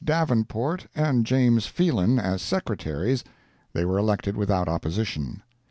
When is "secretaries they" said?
2.41-3.85